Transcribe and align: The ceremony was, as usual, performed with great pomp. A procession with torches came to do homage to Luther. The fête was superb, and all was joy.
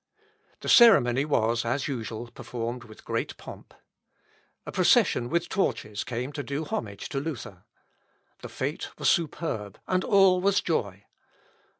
The 0.61 0.67
ceremony 0.67 1.25
was, 1.25 1.63
as 1.63 1.87
usual, 1.87 2.31
performed 2.31 2.85
with 2.85 3.05
great 3.05 3.37
pomp. 3.37 3.71
A 4.65 4.71
procession 4.71 5.29
with 5.29 5.47
torches 5.47 6.03
came 6.03 6.31
to 6.33 6.41
do 6.41 6.63
homage 6.65 7.07
to 7.09 7.19
Luther. 7.19 7.65
The 8.39 8.47
fête 8.47 8.97
was 8.97 9.11
superb, 9.11 9.79
and 9.87 10.03
all 10.03 10.41
was 10.41 10.59
joy. 10.59 11.05